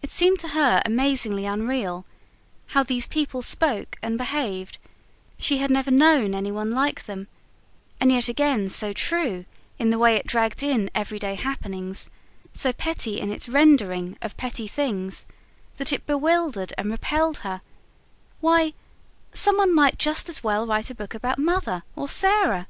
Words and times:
It 0.00 0.10
seemed 0.10 0.38
to 0.38 0.48
her 0.56 0.80
amazingly 0.86 1.44
unreal 1.44 2.06
how 2.68 2.82
these 2.82 3.06
people 3.06 3.42
spoke 3.42 3.98
and 4.02 4.16
behaved 4.16 4.78
she 5.36 5.58
had 5.58 5.70
never 5.70 5.90
known 5.90 6.34
anyone 6.34 6.70
like 6.70 7.04
them; 7.04 7.28
and 8.00 8.10
yet 8.10 8.30
again 8.30 8.70
so 8.70 8.94
true, 8.94 9.44
in 9.78 9.90
the 9.90 9.98
way 9.98 10.16
it 10.16 10.26
dragged 10.26 10.62
in 10.62 10.88
everyday 10.94 11.34
happenings, 11.34 12.08
so 12.54 12.72
petty 12.72 13.20
in 13.20 13.30
its 13.30 13.46
rendering 13.46 14.16
of 14.22 14.38
petty 14.38 14.66
things, 14.68 15.26
that 15.76 15.92
it 15.92 16.06
bewildered 16.06 16.72
and 16.78 16.90
repelled 16.90 17.40
her: 17.40 17.60
why, 18.40 18.72
some 19.34 19.58
one 19.58 19.74
might 19.74 19.98
just 19.98 20.30
as 20.30 20.42
well 20.42 20.66
write 20.66 20.88
a 20.88 20.94
book 20.94 21.12
about 21.12 21.38
Mother 21.38 21.82
or 21.94 22.08
Sarah! 22.08 22.68